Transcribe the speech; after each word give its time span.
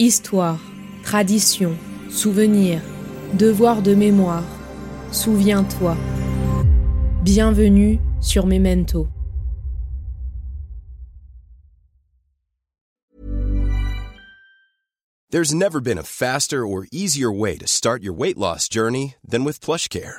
Histoire, 0.00 0.58
tradition, 1.04 1.78
souvenir, 2.10 2.82
devoir 3.34 3.80
de 3.80 3.94
mémoire. 3.94 4.42
Souviens-toi. 5.12 5.96
Bienvenue 7.22 8.00
sur 8.20 8.44
Memento. 8.44 9.06
There's 15.30 15.54
never 15.54 15.80
been 15.80 15.98
a 15.98 16.02
faster 16.02 16.66
or 16.66 16.88
easier 16.90 17.30
way 17.30 17.56
to 17.56 17.68
start 17.68 18.02
your 18.02 18.14
weight 18.14 18.36
loss 18.36 18.68
journey 18.68 19.14
than 19.24 19.44
with 19.44 19.60
PlushCare. 19.60 20.18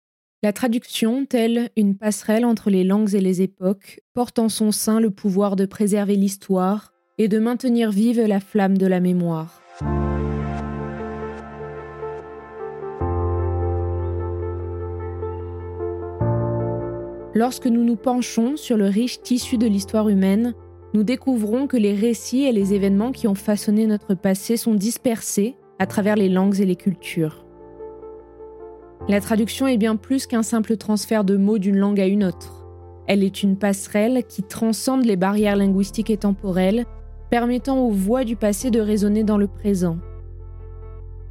La 0.43 0.53
traduction, 0.53 1.27
telle 1.27 1.69
une 1.77 1.95
passerelle 1.95 2.45
entre 2.45 2.71
les 2.71 2.83
langues 2.83 3.13
et 3.13 3.21
les 3.21 3.43
époques, 3.43 4.01
porte 4.15 4.39
en 4.39 4.49
son 4.49 4.71
sein 4.71 4.99
le 4.99 5.11
pouvoir 5.11 5.55
de 5.55 5.67
préserver 5.67 6.15
l'histoire 6.15 6.93
et 7.19 7.27
de 7.27 7.37
maintenir 7.37 7.91
vive 7.91 8.19
la 8.19 8.39
flamme 8.39 8.75
de 8.75 8.87
la 8.87 8.99
mémoire. 8.99 9.61
Lorsque 17.35 17.67
nous 17.67 17.83
nous 17.83 17.95
penchons 17.95 18.57
sur 18.57 18.77
le 18.77 18.85
riche 18.85 19.21
tissu 19.21 19.59
de 19.59 19.67
l'histoire 19.67 20.09
humaine, 20.09 20.55
nous 20.95 21.03
découvrons 21.03 21.67
que 21.67 21.77
les 21.77 21.93
récits 21.93 22.45
et 22.45 22.51
les 22.51 22.73
événements 22.73 23.11
qui 23.11 23.27
ont 23.27 23.35
façonné 23.35 23.85
notre 23.85 24.15
passé 24.15 24.57
sont 24.57 24.73
dispersés 24.73 25.55
à 25.77 25.85
travers 25.85 26.15
les 26.15 26.29
langues 26.29 26.59
et 26.59 26.65
les 26.65 26.75
cultures. 26.75 27.45
La 29.11 29.19
traduction 29.19 29.67
est 29.67 29.75
bien 29.75 29.97
plus 29.97 30.25
qu'un 30.25 30.41
simple 30.41 30.77
transfert 30.77 31.25
de 31.25 31.35
mots 31.35 31.57
d'une 31.57 31.75
langue 31.75 31.99
à 31.99 32.05
une 32.05 32.23
autre. 32.23 32.65
Elle 33.07 33.25
est 33.25 33.43
une 33.43 33.57
passerelle 33.57 34.23
qui 34.23 34.41
transcende 34.41 35.03
les 35.03 35.17
barrières 35.17 35.57
linguistiques 35.57 36.09
et 36.09 36.15
temporelles, 36.15 36.85
permettant 37.29 37.79
aux 37.79 37.91
voix 37.91 38.23
du 38.23 38.37
passé 38.37 38.71
de 38.71 38.79
résonner 38.79 39.25
dans 39.25 39.35
le 39.35 39.47
présent. 39.47 39.97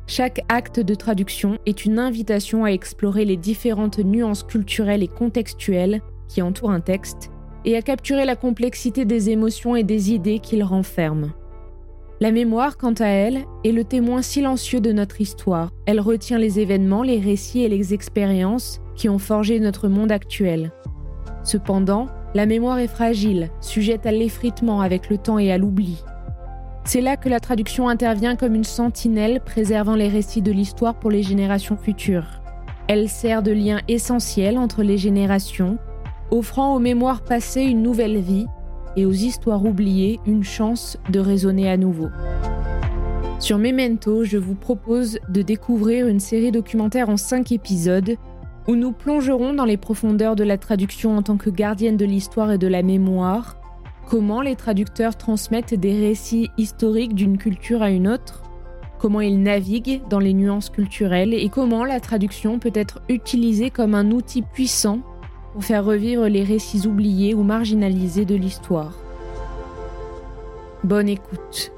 Chaque 0.07 0.43
acte 0.51 0.79
de 0.79 0.95
traduction 0.95 1.57
est 1.65 1.87
une 1.87 1.99
invitation 1.99 2.67
à 2.67 2.69
explorer 2.69 3.25
les 3.25 3.39
différentes 3.39 3.99
nuances 3.99 4.43
culturelles 4.43 5.03
et 5.03 5.09
contextuelles 5.09 6.03
qui 6.29 6.43
entourent 6.43 6.73
un 6.73 6.81
texte 6.81 7.31
et 7.65 7.79
à 7.79 7.81
capturer 7.81 8.27
la 8.27 8.37
complexité 8.37 9.07
des 9.07 9.31
émotions 9.31 9.75
et 9.75 9.85
des 9.85 10.13
idées 10.13 10.41
qu'il 10.41 10.65
renferme. 10.65 11.33
La 12.23 12.33
mémoire, 12.33 12.77
quant 12.77 12.93
à 12.99 13.07
elle, 13.07 13.47
est 13.65 13.73
le 13.73 13.83
témoin 13.83 14.21
silencieux 14.21 14.83
de 14.83 14.93
notre 14.93 15.23
histoire. 15.23 15.71
Elle 15.87 16.01
retient 16.01 16.37
les 16.37 16.61
événements, 16.61 17.03
les 17.03 17.19
récits 17.19 17.63
et 17.63 17.69
les 17.71 17.95
expériences 17.95 18.83
qui 18.95 19.09
ont 19.09 19.19
forgé 19.19 19.59
notre 19.59 19.89
monde 19.89 20.13
actuel. 20.13 20.71
Cependant, 21.45 22.09
la 22.35 22.45
mémoire 22.45 22.79
est 22.79 22.89
fragile, 22.89 23.49
sujette 23.63 24.05
à 24.05 24.13
l'effritement 24.13 24.83
avec 24.83 25.09
le 25.09 25.17
temps 25.17 25.39
et 25.39 25.51
à 25.51 25.57
l'oubli. 25.57 26.05
C'est 26.85 27.01
là 27.01 27.17
que 27.17 27.31
la 27.31 27.41
traduction 27.41 27.89
intervient 27.89 28.37
comme 28.37 28.55
une 28.55 28.65
sentinelle 28.65 29.41
préservant 29.41 29.95
les 29.95 30.09
récits 30.09 30.43
de 30.43 30.53
l'histoire 30.53 30.99
pour 30.99 31.11
les 31.11 31.23
générations 31.23 31.79
futures. 31.79 32.43
Elle 32.87 33.09
sert 33.09 33.43
de 33.43 33.53
lien 33.53 33.81
essentiel 33.89 34.59
entre 34.59 34.83
les 34.83 34.99
générations, 34.99 35.79
offrant 36.31 36.77
aux 36.77 36.81
mémoires 36.81 37.23
passées 37.23 37.63
une 37.63 37.83
nouvelle 37.83 38.19
vie 38.19 38.47
et 38.97 39.07
aux 39.07 39.13
histoires 39.13 39.65
oubliées 39.65 40.21
une 40.27 40.45
chance 40.45 40.99
de 41.11 41.21
résonner 41.21 41.71
à 41.71 41.77
nouveau. 41.77 42.09
Sur 43.39 43.59
Memento, 43.59 44.25
je 44.25 44.37
vous 44.37 44.55
propose 44.55 45.19
de 45.29 45.43
découvrir 45.43 46.07
une 46.09 46.21
série 46.21 46.53
documentaire 46.53 47.09
en 47.09 47.17
cinq 47.17 47.53
épisodes 47.53 48.17
où 48.69 48.77
nous 48.77 48.93
plongerons 48.93 49.55
dans 49.55 49.65
les 49.65 49.79
profondeurs 49.79 50.37
de 50.37 50.45
la 50.45 50.59
traduction 50.59 51.17
en 51.17 51.23
tant 51.23 51.39
que 51.39 51.51
gardienne 51.51 51.97
de 51.97 52.05
l'histoire 52.05 52.53
et 52.53 52.59
de 52.59 52.67
la 52.67 52.83
mémoire, 52.83 53.57
comment 54.09 54.43
les 54.43 54.57
traducteurs 54.57 55.17
transmettent 55.17 55.75
des 55.75 55.99
récits 55.99 56.51
historiques 56.59 57.15
d'une 57.15 57.39
culture 57.39 57.83
à 57.83 57.91
une 57.91 58.09
autre, 58.09 58.43
comment 58.99 59.21
ils 59.21 59.43
naviguent 59.43 60.03
dans 60.11 60.19
les 60.19 60.35
nuances 60.35 60.69
culturelles 60.69 61.33
et 61.33 61.49
comment 61.49 61.85
la 61.85 62.01
traduction 62.01 62.59
peut 62.59 62.73
être 62.75 63.01
utilisée 63.09 63.71
comme 63.71 63.95
un 63.95 64.11
outil 64.11 64.43
puissant 64.43 65.01
pour 65.53 65.65
faire 65.65 65.85
revivre 65.85 66.27
les 66.27 66.45
récits 66.45 66.87
oubliés 66.87 67.35
ou 67.35 67.43
marginalisés 67.43 68.25
de 68.25 68.35
l'histoire. 68.35 68.97
Bonne 70.85 71.09
écoute. 71.09 71.73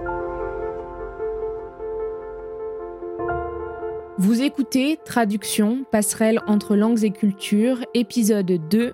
Vous 4.19 4.43
écoutez 4.43 4.99
Traduction, 5.05 5.85
passerelle 5.91 6.41
entre 6.47 6.77
langues 6.77 7.03
et 7.03 7.11
cultures, 7.11 7.85
épisode 7.95 8.69
2. 8.69 8.93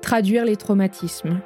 Traduire 0.00 0.44
les 0.44 0.56
traumatismes. 0.56 1.40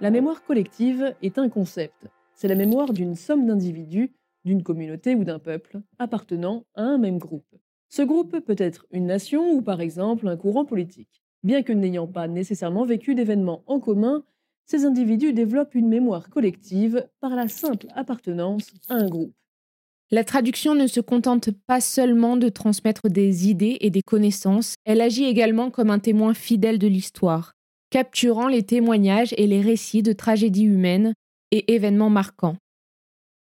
La 0.00 0.10
mémoire 0.10 0.42
collective 0.44 1.14
est 1.22 1.38
un 1.38 1.48
concept. 1.48 2.08
C'est 2.34 2.48
la 2.48 2.54
mémoire 2.54 2.92
d'une 2.92 3.14
somme 3.14 3.46
d'individus, 3.46 4.12
d'une 4.48 4.62
communauté 4.62 5.14
ou 5.14 5.24
d'un 5.24 5.38
peuple, 5.38 5.80
appartenant 5.98 6.64
à 6.74 6.82
un 6.82 6.98
même 6.98 7.18
groupe. 7.18 7.54
Ce 7.88 8.02
groupe 8.02 8.40
peut 8.40 8.56
être 8.58 8.86
une 8.90 9.06
nation 9.06 9.52
ou 9.52 9.62
par 9.62 9.80
exemple 9.80 10.26
un 10.26 10.36
courant 10.36 10.64
politique. 10.64 11.22
Bien 11.42 11.62
que 11.62 11.72
n'ayant 11.72 12.06
pas 12.06 12.26
nécessairement 12.26 12.84
vécu 12.84 13.14
d'événements 13.14 13.62
en 13.66 13.78
commun, 13.78 14.24
ces 14.66 14.84
individus 14.84 15.32
développent 15.32 15.74
une 15.74 15.88
mémoire 15.88 16.28
collective 16.28 17.08
par 17.20 17.36
la 17.36 17.48
simple 17.48 17.86
appartenance 17.94 18.72
à 18.88 18.94
un 18.94 19.08
groupe. 19.08 19.34
La 20.10 20.24
traduction 20.24 20.74
ne 20.74 20.86
se 20.86 21.00
contente 21.00 21.50
pas 21.66 21.80
seulement 21.80 22.36
de 22.36 22.48
transmettre 22.48 23.08
des 23.08 23.48
idées 23.48 23.76
et 23.80 23.90
des 23.90 24.02
connaissances, 24.02 24.74
elle 24.84 25.02
agit 25.02 25.24
également 25.24 25.70
comme 25.70 25.90
un 25.90 25.98
témoin 25.98 26.34
fidèle 26.34 26.78
de 26.78 26.86
l'histoire 26.88 27.52
capturant 27.90 28.48
les 28.48 28.64
témoignages 28.64 29.34
et 29.38 29.46
les 29.46 29.62
récits 29.62 30.02
de 30.02 30.12
tragédies 30.12 30.64
humaines 30.64 31.14
et 31.50 31.74
événements 31.74 32.10
marquants. 32.10 32.56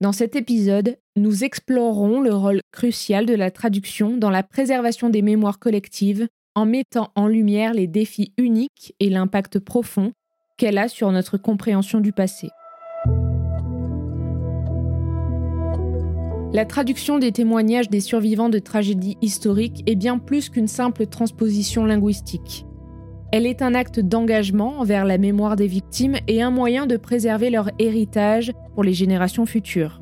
Dans 0.01 0.13
cet 0.13 0.37
épisode, 0.37 0.97
nous 1.17 1.43
explorerons 1.43 2.21
le 2.21 2.33
rôle 2.33 2.61
crucial 2.71 3.27
de 3.27 3.35
la 3.35 3.51
traduction 3.51 4.17
dans 4.17 4.31
la 4.31 4.45
préservation 4.45 5.11
des 5.11 5.23
mémoires 5.23 5.59
collectives 5.59 6.29
en 6.55 6.67
mettant 6.67 7.11
en 7.17 7.27
lumière 7.27 7.75
les 7.75 7.89
défis 7.89 8.33
uniques 8.39 8.95
et 9.01 9.11
l'impact 9.11 9.59
profond 9.59 10.13
qu'elle 10.57 10.79
a 10.79 10.87
sur 10.87 11.11
notre 11.11 11.37
compréhension 11.37 11.99
du 11.99 12.13
passé. 12.13 12.49
La 16.53 16.65
traduction 16.65 17.19
des 17.19 17.33
témoignages 17.33 17.91
des 17.91 18.01
survivants 18.01 18.49
de 18.51 18.61
tragédies 18.61 19.19
historiques 19.21 19.83
est 19.87 19.97
bien 19.97 20.19
plus 20.19 20.49
qu'une 20.49 20.69
simple 20.69 21.07
transposition 21.07 21.85
linguistique. 21.85 22.68
Elle 23.31 23.47
est 23.47 23.61
un 23.61 23.75
acte 23.75 24.01
d'engagement 24.01 24.81
envers 24.81 25.05
la 25.05 25.19
mémoire 25.19 25.55
des 25.55 25.67
victimes 25.67 26.17
et 26.29 26.41
un 26.41 26.51
moyen 26.51 26.87
de 26.87 26.97
préserver 26.97 27.51
leur 27.51 27.71
héritage 27.79 28.53
pour 28.75 28.83
les 28.83 28.95
générations 28.95 29.45
futures. 29.45 30.01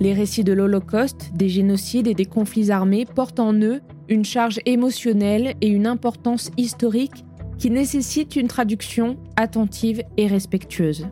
Les 0.00 0.14
récits 0.14 0.44
de 0.44 0.54
l'Holocauste, 0.54 1.32
des 1.34 1.50
génocides 1.50 2.06
et 2.06 2.14
des 2.14 2.24
conflits 2.24 2.70
armés 2.70 3.04
portent 3.04 3.40
en 3.40 3.52
eux 3.54 3.80
une 4.08 4.24
charge 4.24 4.58
émotionnelle 4.64 5.54
et 5.60 5.68
une 5.68 5.86
importance 5.86 6.50
historique 6.56 7.24
qui 7.58 7.70
nécessitent 7.70 8.36
une 8.36 8.48
traduction 8.48 9.18
attentive 9.36 10.02
et 10.16 10.26
respectueuse. 10.26 11.06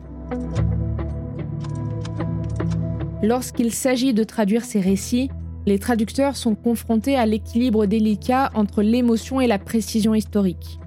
Lorsqu'il 3.23 3.73
s'agit 3.73 4.15
de 4.15 4.25
traduire 4.25 4.65
ces 4.65 4.81
récits, 4.81 5.31
les 5.67 5.79
traducteurs 5.79 6.37
sont 6.37 6.55
confrontés 6.55 7.17
à 7.17 7.27
l'équilibre 7.27 7.87
délicat 7.87 8.51
entre 8.55 8.83
l'émotion 8.83 9.41
et 9.41 9.47
la 9.47 9.59
précision 9.59 10.15
historique. 10.15 10.79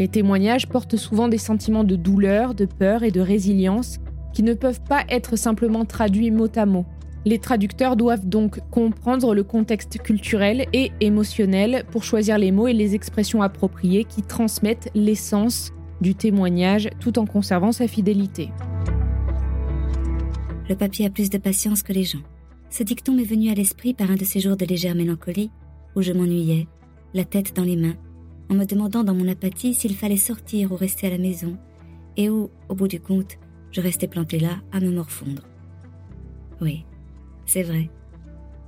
Les 0.00 0.08
témoignages 0.08 0.68
portent 0.68 0.96
souvent 0.96 1.28
des 1.28 1.38
sentiments 1.38 1.84
de 1.84 1.96
douleur, 1.96 2.54
de 2.54 2.64
peur 2.64 3.02
et 3.02 3.10
de 3.10 3.20
résilience 3.20 3.98
qui 4.32 4.42
ne 4.42 4.54
peuvent 4.54 4.82
pas 4.82 5.04
être 5.08 5.36
simplement 5.36 5.84
traduits 5.84 6.30
mot 6.30 6.48
à 6.54 6.66
mot. 6.66 6.86
Les 7.24 7.38
traducteurs 7.38 7.96
doivent 7.96 8.28
donc 8.28 8.60
comprendre 8.70 9.34
le 9.34 9.42
contexte 9.42 9.98
culturel 9.98 10.66
et 10.72 10.92
émotionnel 11.00 11.84
pour 11.90 12.04
choisir 12.04 12.38
les 12.38 12.52
mots 12.52 12.68
et 12.68 12.72
les 12.72 12.94
expressions 12.94 13.42
appropriées 13.42 14.04
qui 14.04 14.22
transmettent 14.22 14.90
l'essence 14.94 15.72
du 16.00 16.14
témoignage 16.14 16.88
tout 17.00 17.18
en 17.18 17.26
conservant 17.26 17.72
sa 17.72 17.88
fidélité. 17.88 18.50
Le 20.68 20.76
papier 20.76 21.06
a 21.06 21.10
plus 21.10 21.30
de 21.30 21.38
patience 21.38 21.82
que 21.82 21.92
les 21.92 22.04
gens. 22.04 22.22
Ce 22.70 22.82
dicton 22.82 23.14
m'est 23.14 23.24
venu 23.24 23.50
à 23.50 23.54
l'esprit 23.54 23.94
par 23.94 24.10
un 24.10 24.16
de 24.16 24.24
ces 24.24 24.40
jours 24.40 24.56
de 24.56 24.64
légère 24.64 24.94
mélancolie 24.94 25.50
où 25.96 26.02
je 26.02 26.12
m'ennuyais, 26.12 26.66
la 27.14 27.24
tête 27.24 27.56
dans 27.56 27.64
les 27.64 27.76
mains, 27.76 27.96
en 28.50 28.54
me 28.54 28.64
demandant 28.64 29.04
dans 29.04 29.14
mon 29.14 29.28
apathie 29.28 29.74
s'il 29.74 29.94
fallait 29.94 30.16
sortir 30.16 30.72
ou 30.72 30.76
rester 30.76 31.06
à 31.06 31.10
la 31.10 31.18
maison, 31.18 31.56
et 32.16 32.30
où, 32.30 32.50
au 32.68 32.74
bout 32.74 32.88
du 32.88 33.00
compte, 33.00 33.38
je 33.70 33.80
restais 33.80 34.08
planté 34.08 34.38
là 34.38 34.58
à 34.72 34.80
me 34.80 34.90
morfondre. 34.90 35.42
Oui, 36.60 36.84
c'est 37.46 37.62
vrai. 37.62 37.90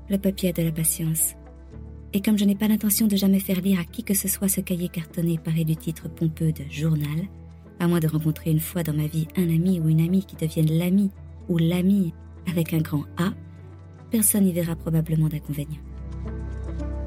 Le 0.09 0.19
papier 0.19 0.51
a 0.51 0.53
de 0.53 0.63
la 0.63 0.73
patience. 0.73 1.35
Et 2.13 2.21
comme 2.21 2.39
je 2.39 2.45
n'ai 2.45 2.57
pas 2.57 2.69
l'intention 2.69 3.07
de 3.07 3.17
jamais 3.17 3.39
faire 3.39 3.61
lire 3.61 3.81
à 3.81 3.85
qui 3.85 4.03
que 4.03 4.15
ce 4.15 4.29
soit 4.29 4.49
ce 4.49 4.61
cahier 4.61 4.89
cartonné 4.89 5.39
paré 5.39 5.65
du 5.65 5.77
titre 5.77 6.09
pompeux 6.09 6.53
de 6.53 6.65
journal, 6.71 7.29
à 7.79 7.87
moins 7.87 8.01
de 8.01 8.09
rencontrer 8.09 8.51
une 8.51 8.61
fois 8.61 8.83
dans 8.83 8.93
ma 8.93 9.07
vie 9.07 9.29
un 9.37 9.49
ami 9.49 9.81
ou 9.81 9.89
une 9.89 10.01
amie 10.01 10.25
qui 10.25 10.37
devienne 10.37 10.71
l'ami 10.71 11.11
ou 11.49 11.59
l'ami 11.59 12.13
avec 12.49 12.75
un 12.75 12.81
grand 12.81 13.05
A, 13.17 13.33
personne 14.11 14.45
n'y 14.45 14.53
verra 14.53 14.77
probablement 14.77 15.29
d'inconvénient. 15.29 15.81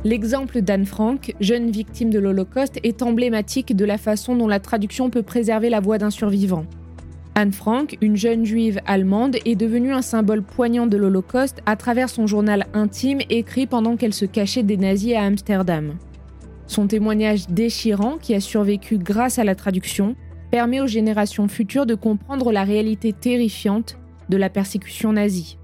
L'exemple 0.05 0.61
d'Anne 0.61 0.85
Frank, 0.85 1.33
jeune 1.39 1.71
victime 1.71 2.09
de 2.09 2.19
l'Holocauste, 2.19 2.79
est 2.83 3.01
emblématique 3.01 3.73
de 3.73 3.85
la 3.85 3.97
façon 3.97 4.35
dont 4.35 4.49
la 4.49 4.59
traduction 4.59 5.09
peut 5.09 5.23
préserver 5.23 5.69
la 5.69 5.79
voix 5.79 5.97
d'un 5.97 6.09
survivant. 6.09 6.65
Anne 7.35 7.53
Frank, 7.53 7.97
une 8.01 8.17
jeune 8.17 8.45
juive 8.45 8.79
allemande, 8.85 9.37
est 9.45 9.55
devenue 9.55 9.93
un 9.93 10.01
symbole 10.01 10.43
poignant 10.43 10.87
de 10.87 10.97
l'Holocauste 10.97 11.61
à 11.65 11.75
travers 11.75 12.09
son 12.09 12.27
journal 12.27 12.67
intime 12.73 13.21
écrit 13.29 13.65
pendant 13.65 13.95
qu'elle 13.95 14.13
se 14.13 14.25
cachait 14.25 14.61
des 14.61 14.77
nazis 14.77 15.15
à 15.15 15.23
Amsterdam. 15.23 15.95
Son 16.67 16.85
témoignage 16.87 17.47
déchirant, 17.47 18.17
qui 18.21 18.35
a 18.35 18.39
survécu 18.39 18.97
grâce 18.97 19.39
à 19.39 19.43
la 19.43 19.55
traduction, 19.55 20.15
permet 20.51 20.81
aux 20.81 20.87
générations 20.87 21.47
futures 21.47 21.85
de 21.85 21.95
comprendre 21.95 22.51
la 22.51 22.63
réalité 22.63 23.13
terrifiante 23.13 23.97
de 24.29 24.37
la 24.37 24.49
persécution 24.49 25.13
nazie. 25.13 25.57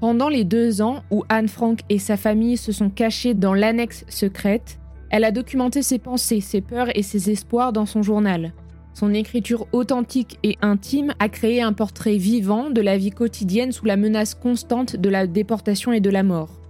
Pendant 0.00 0.28
les 0.28 0.44
deux 0.44 0.82
ans 0.82 1.02
où 1.10 1.24
Anne 1.30 1.48
Frank 1.48 1.80
et 1.88 1.98
sa 1.98 2.18
famille 2.18 2.58
se 2.58 2.70
sont 2.70 2.90
cachés 2.90 3.32
dans 3.32 3.54
l'annexe 3.54 4.04
secrète, 4.08 4.78
elle 5.10 5.24
a 5.24 5.30
documenté 5.30 5.82
ses 5.82 5.98
pensées, 5.98 6.40
ses 6.40 6.60
peurs 6.60 6.94
et 6.96 7.02
ses 7.02 7.30
espoirs 7.30 7.72
dans 7.72 7.86
son 7.86 8.02
journal. 8.02 8.52
Son 8.92 9.14
écriture 9.14 9.66
authentique 9.72 10.38
et 10.42 10.56
intime 10.60 11.14
a 11.18 11.28
créé 11.28 11.62
un 11.62 11.72
portrait 11.72 12.16
vivant 12.16 12.70
de 12.70 12.80
la 12.80 12.98
vie 12.98 13.10
quotidienne 13.10 13.72
sous 13.72 13.86
la 13.86 13.96
menace 13.96 14.34
constante 14.34 14.96
de 14.96 15.08
la 15.08 15.26
déportation 15.26 15.92
et 15.92 16.00
de 16.00 16.10
la 16.10 16.22
mort. 16.22 16.60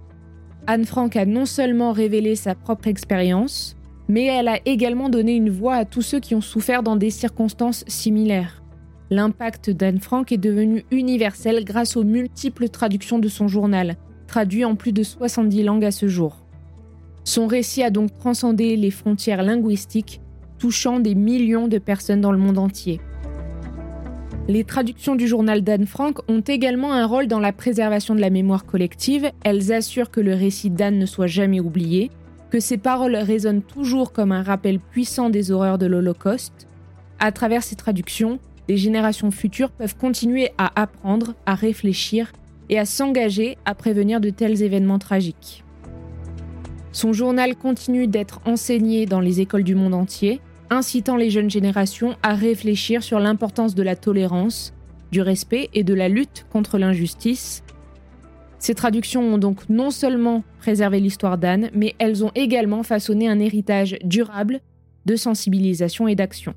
Anne 0.65 0.85
Frank 0.85 1.15
a 1.15 1.25
non 1.25 1.45
seulement 1.45 1.91
révélé 1.91 2.35
sa 2.35 2.55
propre 2.55 2.87
expérience, 2.87 3.75
mais 4.07 4.25
elle 4.25 4.47
a 4.47 4.59
également 4.65 5.09
donné 5.09 5.35
une 5.35 5.49
voix 5.49 5.75
à 5.75 5.85
tous 5.85 6.01
ceux 6.01 6.19
qui 6.19 6.35
ont 6.35 6.41
souffert 6.41 6.83
dans 6.83 6.95
des 6.95 7.09
circonstances 7.09 7.83
similaires. 7.87 8.61
L'impact 9.09 9.69
d'Anne 9.69 9.99
Frank 9.99 10.31
est 10.31 10.37
devenu 10.37 10.83
universel 10.91 11.63
grâce 11.63 11.95
aux 11.95 12.03
multiples 12.03 12.67
traductions 12.67 13.19
de 13.19 13.29
son 13.29 13.47
journal, 13.47 13.95
traduit 14.27 14.65
en 14.65 14.75
plus 14.75 14.91
de 14.91 15.03
70 15.03 15.63
langues 15.63 15.85
à 15.85 15.91
ce 15.91 16.07
jour. 16.07 16.43
Son 17.23 17.47
récit 17.47 17.83
a 17.83 17.89
donc 17.89 18.17
transcendé 18.17 18.75
les 18.75 18.91
frontières 18.91 19.43
linguistiques 19.43 20.19
touchant 20.59 20.99
des 20.99 21.15
millions 21.15 21.67
de 21.67 21.77
personnes 21.77 22.21
dans 22.21 22.31
le 22.31 22.37
monde 22.37 22.57
entier. 22.57 22.99
Les 24.49 24.63
traductions 24.63 25.15
du 25.15 25.27
journal 25.27 25.61
d'Anne 25.61 25.85
Frank 25.85 26.19
ont 26.29 26.39
également 26.39 26.93
un 26.93 27.05
rôle 27.05 27.27
dans 27.27 27.39
la 27.39 27.51
préservation 27.51 28.15
de 28.15 28.21
la 28.21 28.29
mémoire 28.29 28.65
collective. 28.65 29.29
Elles 29.43 29.73
assurent 29.73 30.09
que 30.09 30.21
le 30.21 30.33
récit 30.33 30.69
d'Anne 30.69 30.99
ne 30.99 31.05
soit 31.05 31.27
jamais 31.27 31.59
oublié, 31.59 32.11
que 32.49 32.61
ses 32.61 32.77
paroles 32.77 33.17
résonnent 33.17 33.61
toujours 33.61 34.13
comme 34.13 34.31
un 34.31 34.43
rappel 34.43 34.79
puissant 34.79 35.29
des 35.29 35.51
horreurs 35.51 35.77
de 35.77 35.85
l'Holocauste. 35.85 36.67
À 37.19 37.33
travers 37.33 37.63
ces 37.63 37.75
traductions, 37.75 38.39
les 38.67 38.77
générations 38.77 39.31
futures 39.31 39.71
peuvent 39.71 39.97
continuer 39.97 40.51
à 40.57 40.79
apprendre, 40.79 41.33
à 41.45 41.55
réfléchir 41.55 42.31
et 42.69 42.77
à 42.79 42.85
s'engager 42.85 43.57
à 43.65 43.75
prévenir 43.75 44.19
de 44.19 44.29
tels 44.29 44.61
événements 44.61 44.99
tragiques. 44.99 45.63
Son 46.91 47.13
journal 47.13 47.55
continue 47.55 48.07
d'être 48.07 48.41
enseigné 48.45 49.05
dans 49.05 49.19
les 49.19 49.39
écoles 49.39 49.63
du 49.63 49.75
monde 49.75 49.93
entier 49.93 50.41
incitant 50.69 51.15
les 51.15 51.29
jeunes 51.29 51.49
générations 51.49 52.15
à 52.23 52.33
réfléchir 52.33 53.03
sur 53.03 53.19
l'importance 53.19 53.75
de 53.75 53.83
la 53.83 53.95
tolérance, 53.95 54.73
du 55.11 55.21
respect 55.21 55.69
et 55.73 55.83
de 55.83 55.93
la 55.93 56.09
lutte 56.09 56.45
contre 56.51 56.77
l'injustice. 56.77 57.63
Ces 58.59 58.73
traductions 58.73 59.21
ont 59.21 59.37
donc 59.37 59.69
non 59.69 59.91
seulement 59.91 60.43
préservé 60.59 60.99
l'histoire 60.99 61.37
d'Anne, 61.37 61.69
mais 61.73 61.95
elles 61.99 62.25
ont 62.25 62.31
également 62.35 62.83
façonné 62.83 63.29
un 63.29 63.39
héritage 63.39 63.95
durable 64.03 64.59
de 65.05 65.15
sensibilisation 65.15 66.07
et 66.07 66.15
d'action. 66.15 66.53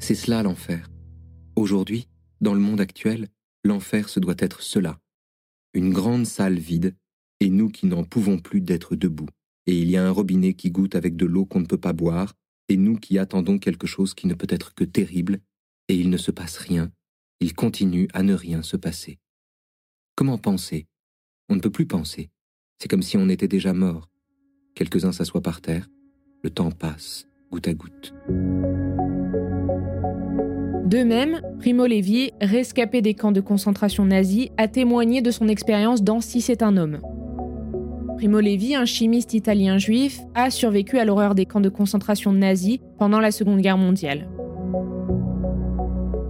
C'est 0.00 0.16
cela 0.16 0.42
l'enfer. 0.42 0.90
Aujourd'hui, 1.54 2.08
dans 2.40 2.54
le 2.54 2.60
monde 2.60 2.80
actuel, 2.80 3.28
l'enfer 3.64 4.08
se 4.08 4.18
doit 4.18 4.34
être 4.38 4.62
cela. 4.62 4.98
Une 5.74 5.92
grande 5.92 6.26
salle 6.26 6.58
vide, 6.58 6.96
et 7.38 7.48
nous 7.48 7.68
qui 7.68 7.86
n'en 7.86 8.02
pouvons 8.02 8.38
plus 8.38 8.60
d'être 8.60 8.96
debout 8.96 9.28
et 9.70 9.78
il 9.78 9.88
y 9.88 9.96
a 9.96 10.04
un 10.04 10.10
robinet 10.10 10.54
qui 10.54 10.72
goûte 10.72 10.96
avec 10.96 11.14
de 11.14 11.26
l'eau 11.26 11.44
qu'on 11.44 11.60
ne 11.60 11.66
peut 11.66 11.78
pas 11.78 11.92
boire, 11.92 12.34
et 12.68 12.76
nous 12.76 12.96
qui 12.96 13.18
attendons 13.18 13.58
quelque 13.58 13.86
chose 13.86 14.14
qui 14.14 14.26
ne 14.26 14.34
peut 14.34 14.48
être 14.50 14.74
que 14.74 14.82
terrible, 14.82 15.38
et 15.88 15.94
il 15.94 16.10
ne 16.10 16.16
se 16.16 16.32
passe 16.32 16.56
rien, 16.56 16.90
il 17.38 17.54
continue 17.54 18.08
à 18.12 18.24
ne 18.24 18.34
rien 18.34 18.62
se 18.62 18.76
passer. 18.76 19.20
Comment 20.16 20.38
penser? 20.38 20.88
On 21.48 21.54
ne 21.54 21.60
peut 21.60 21.70
plus 21.70 21.86
penser. 21.86 22.30
C'est 22.80 22.88
comme 22.88 23.02
si 23.02 23.16
on 23.16 23.28
était 23.28 23.48
déjà 23.48 23.72
mort. 23.72 24.08
Quelques-uns 24.74 25.12
s'assoient 25.12 25.40
par 25.40 25.60
terre, 25.60 25.88
le 26.42 26.50
temps 26.50 26.72
passe, 26.72 27.28
goutte 27.50 27.68
à 27.68 27.74
goutte. 27.74 28.12
De 30.90 31.04
même, 31.04 31.40
Primo 31.60 31.86
Levi, 31.86 32.32
rescapé 32.40 33.00
des 33.00 33.14
camps 33.14 33.30
de 33.30 33.40
concentration 33.40 34.04
nazis, 34.04 34.48
a 34.56 34.66
témoigné 34.66 35.22
de 35.22 35.30
son 35.30 35.46
expérience 35.46 36.02
dans 36.02 36.20
Si 36.20 36.40
c'est 36.40 36.64
un 36.64 36.76
homme. 36.76 36.98
Primo 38.16 38.40
Levi, 38.40 38.74
un 38.74 38.86
chimiste 38.86 39.32
italien 39.32 39.78
juif, 39.78 40.18
a 40.34 40.50
survécu 40.50 40.98
à 40.98 41.04
l'horreur 41.04 41.36
des 41.36 41.46
camps 41.46 41.60
de 41.60 41.68
concentration 41.68 42.32
nazis 42.32 42.80
pendant 42.98 43.20
la 43.20 43.30
Seconde 43.30 43.60
Guerre 43.60 43.78
mondiale. 43.78 44.26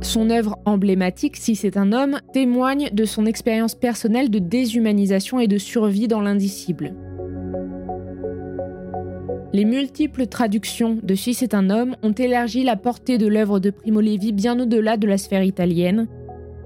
Son 0.03 0.29
œuvre 0.29 0.59
emblématique, 0.67 1.39
Si 1.39 1.57
c'est 1.57 1.79
un 1.79 1.95
homme, 1.95 2.21
témoigne 2.35 2.91
de 2.93 3.07
son 3.07 3.25
expérience 3.25 3.75
personnelle 3.75 4.29
de 4.29 4.41
déshumanisation 4.41 5.41
et 5.41 5.49
de 5.49 5.57
survie 5.57 6.07
dans 6.07 6.21
l'indicible. 6.21 6.93
Les 9.53 9.65
multiples 9.65 10.29
traductions 10.29 10.99
de 11.03 11.15
Si 11.17 11.35
c'est 11.35 11.55
un 11.55 11.71
homme 11.71 11.97
ont 12.05 12.13
élargi 12.13 12.63
la 12.63 12.77
portée 12.77 13.19
de 13.19 13.27
l'œuvre 13.27 13.59
de 13.59 13.71
Primo 13.71 14.01
Levi 14.01 14.33
bien 14.33 14.59
au-delà 14.61 14.97
de 14.97 15.09
la 15.09 15.19
sphère 15.19 15.43
italienne. 15.43 16.07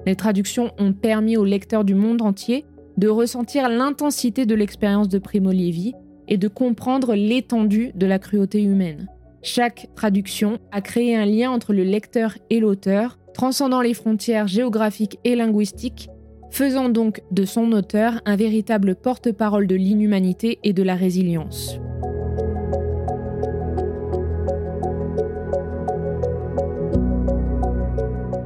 Les 0.04 0.16
traductions 0.16 0.70
ont 0.78 0.92
permis 0.92 1.38
aux 1.38 1.46
lecteurs 1.46 1.84
du 1.84 1.94
monde 1.94 2.20
entier 2.20 2.66
de 2.98 3.08
ressentir 3.08 3.70
l'intensité 3.70 4.44
de 4.44 4.54
l'expérience 4.54 5.08
de 5.08 5.18
Primo 5.18 5.50
Levi 5.50 5.94
et 6.28 6.36
de 6.36 6.46
comprendre 6.46 7.14
l'étendue 7.14 7.92
de 7.94 8.04
la 8.04 8.18
cruauté 8.18 8.62
humaine. 8.62 9.08
Chaque 9.40 9.88
traduction 9.94 10.58
a 10.70 10.82
créé 10.82 11.16
un 11.16 11.24
lien 11.24 11.50
entre 11.50 11.72
le 11.72 11.84
lecteur 11.84 12.36
et 12.50 12.60
l'auteur, 12.60 13.18
transcendant 13.32 13.80
les 13.80 13.94
frontières 13.94 14.46
géographiques 14.46 15.18
et 15.24 15.36
linguistiques, 15.36 16.10
faisant 16.50 16.90
donc 16.90 17.22
de 17.30 17.46
son 17.46 17.72
auteur 17.72 18.20
un 18.26 18.36
véritable 18.36 18.94
porte-parole 18.94 19.66
de 19.66 19.74
l'inhumanité 19.74 20.58
et 20.64 20.74
de 20.74 20.82
la 20.82 20.94
résilience. 20.94 21.80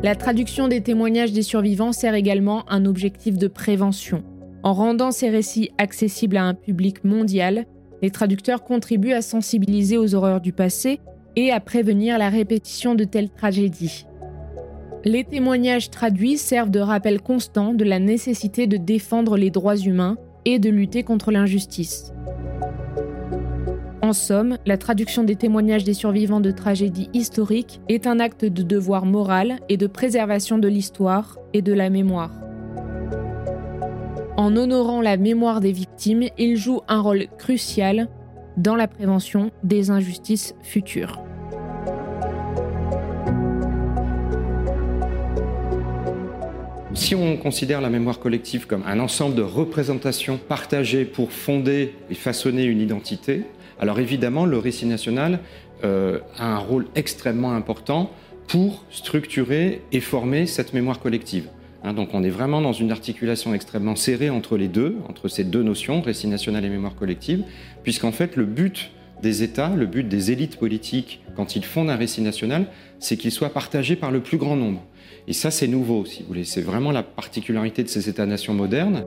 La 0.08 0.16
traduction 0.16 0.68
des 0.68 0.80
témoignages 0.80 1.32
des 1.32 1.42
survivants 1.42 1.92
sert 1.92 2.14
également 2.14 2.64
un 2.72 2.86
objectif 2.86 3.36
de 3.36 3.46
prévention. 3.46 4.24
En 4.62 4.72
rendant 4.72 5.10
ces 5.10 5.28
récits 5.28 5.70
accessibles 5.76 6.38
à 6.38 6.44
un 6.44 6.54
public 6.54 7.04
mondial, 7.04 7.66
les 8.00 8.08
traducteurs 8.08 8.64
contribuent 8.64 9.12
à 9.12 9.20
sensibiliser 9.20 9.98
aux 9.98 10.14
horreurs 10.14 10.40
du 10.40 10.54
passé 10.54 10.98
et 11.36 11.50
à 11.50 11.60
prévenir 11.60 12.16
la 12.16 12.30
répétition 12.30 12.94
de 12.94 13.04
telles 13.04 13.28
tragédies. 13.28 14.06
Les 15.04 15.24
témoignages 15.24 15.90
traduits 15.90 16.38
servent 16.38 16.70
de 16.70 16.80
rappel 16.80 17.20
constant 17.20 17.74
de 17.74 17.84
la 17.84 17.98
nécessité 17.98 18.66
de 18.66 18.78
défendre 18.78 19.36
les 19.36 19.50
droits 19.50 19.76
humains 19.76 20.16
et 20.46 20.58
de 20.58 20.70
lutter 20.70 21.02
contre 21.02 21.32
l'injustice. 21.32 22.14
En 24.08 24.14
somme, 24.14 24.56
la 24.64 24.78
traduction 24.78 25.22
des 25.22 25.36
témoignages 25.36 25.84
des 25.84 25.92
survivants 25.92 26.40
de 26.40 26.50
tragédies 26.50 27.10
historiques 27.12 27.82
est 27.90 28.06
un 28.06 28.20
acte 28.20 28.46
de 28.46 28.62
devoir 28.62 29.04
moral 29.04 29.58
et 29.68 29.76
de 29.76 29.86
préservation 29.86 30.56
de 30.56 30.66
l'histoire 30.66 31.36
et 31.52 31.60
de 31.60 31.74
la 31.74 31.90
mémoire. 31.90 32.30
En 34.38 34.56
honorant 34.56 35.02
la 35.02 35.18
mémoire 35.18 35.60
des 35.60 35.72
victimes, 35.72 36.24
il 36.38 36.56
joue 36.56 36.80
un 36.88 37.02
rôle 37.02 37.26
crucial 37.36 38.08
dans 38.56 38.76
la 38.76 38.88
prévention 38.88 39.50
des 39.62 39.90
injustices 39.90 40.54
futures. 40.62 41.22
Si 46.94 47.14
on 47.14 47.36
considère 47.36 47.82
la 47.82 47.90
mémoire 47.90 48.20
collective 48.20 48.66
comme 48.66 48.84
un 48.86 49.00
ensemble 49.00 49.34
de 49.34 49.42
représentations 49.42 50.38
partagées 50.38 51.04
pour 51.04 51.30
fonder 51.30 51.94
et 52.08 52.14
façonner 52.14 52.64
une 52.64 52.80
identité, 52.80 53.44
alors 53.78 54.00
évidemment, 54.00 54.46
le 54.46 54.58
récit 54.58 54.86
national 54.86 55.40
euh, 55.84 56.20
a 56.36 56.54
un 56.54 56.58
rôle 56.58 56.86
extrêmement 56.94 57.52
important 57.52 58.10
pour 58.48 58.84
structurer 58.90 59.82
et 59.92 60.00
former 60.00 60.46
cette 60.46 60.72
mémoire 60.72 60.98
collective. 61.00 61.48
Hein, 61.84 61.92
donc 61.92 62.10
on 62.12 62.24
est 62.24 62.30
vraiment 62.30 62.60
dans 62.60 62.72
une 62.72 62.90
articulation 62.90 63.54
extrêmement 63.54 63.94
serrée 63.94 64.30
entre 64.30 64.56
les 64.56 64.68
deux, 64.68 64.96
entre 65.08 65.28
ces 65.28 65.44
deux 65.44 65.62
notions, 65.62 66.00
récit 66.00 66.26
national 66.26 66.64
et 66.64 66.68
mémoire 66.68 66.96
collective, 66.96 67.44
puisqu'en 67.84 68.10
fait 68.10 68.36
le 68.36 68.44
but 68.44 68.90
des 69.22 69.42
États, 69.42 69.70
le 69.70 69.86
but 69.86 70.08
des 70.08 70.32
élites 70.32 70.58
politiques 70.58 71.22
quand 71.36 71.56
ils 71.56 71.64
fondent 71.64 71.90
un 71.90 71.96
récit 71.96 72.22
national, 72.22 72.66
c'est 72.98 73.16
qu'il 73.16 73.30
soit 73.30 73.50
partagé 73.50 73.96
par 73.96 74.10
le 74.10 74.20
plus 74.20 74.38
grand 74.38 74.56
nombre. 74.56 74.84
Et 75.28 75.32
ça 75.32 75.50
c'est 75.50 75.68
nouveau, 75.68 76.04
si 76.04 76.22
vous 76.22 76.28
voulez, 76.28 76.44
c'est 76.44 76.62
vraiment 76.62 76.90
la 76.90 77.02
particularité 77.02 77.84
de 77.84 77.88
ces 77.88 78.08
États-nations 78.08 78.54
modernes. 78.54 79.04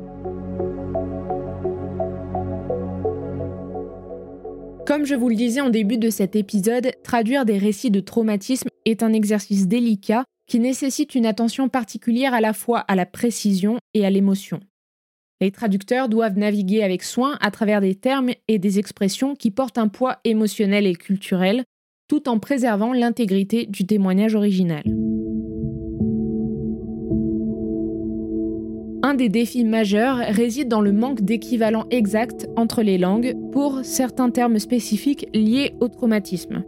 Comme 4.86 5.06
je 5.06 5.16
vous 5.16 5.30
le 5.30 5.36
disais 5.36 5.62
en 5.62 5.70
début 5.70 5.98
de 5.98 6.10
cet 6.10 6.36
épisode, 6.36 6.92
traduire 7.04 7.46
des 7.46 7.58
récits 7.58 7.92
de 7.92 8.00
traumatisme 8.00 8.70
est 8.86 9.04
un 9.04 9.14
exercice 9.14 9.68
délicat 9.68 10.26
qui 10.48 10.60
nécessite 10.60 11.14
une 11.16 11.28
attention 11.28 11.70
particulière 11.70 12.34
à 12.34 12.42
la 12.42 12.54
fois 12.54 12.80
à 12.80 12.96
la 12.96 13.06
précision 13.06 13.78
et 13.94 14.06
à 14.06 14.10
l'émotion. 14.10 14.60
Les 15.40 15.52
traducteurs 15.52 16.10
doivent 16.10 16.38
naviguer 16.38 16.84
avec 16.84 17.04
soin 17.04 17.38
à 17.42 17.52
travers 17.52 17.80
des 17.80 17.96
termes 17.96 18.32
et 18.48 18.60
des 18.60 18.80
expressions 18.80 19.36
qui 19.36 19.52
portent 19.52 19.78
un 19.78 19.88
poids 19.88 20.18
émotionnel 20.24 20.86
et 20.86 20.96
culturel, 20.96 21.64
tout 22.08 22.28
en 22.28 22.40
préservant 22.40 22.92
l'intégrité 22.92 23.68
du 23.68 23.86
témoignage 23.86 24.36
original. 24.36 24.84
Un 29.12 29.16
des 29.16 29.28
défis 29.28 29.66
majeurs 29.66 30.20
réside 30.30 30.70
dans 30.70 30.80
le 30.80 30.94
manque 30.94 31.20
d'équivalent 31.20 31.84
exact 31.92 32.48
entre 32.56 32.82
les 32.82 32.98
langues 32.98 33.36
pour 33.52 33.82
certains 33.84 34.30
termes 34.30 34.58
spécifiques 34.58 35.28
liés 35.34 35.74
au 35.82 35.90
traumatisme. 35.90 36.64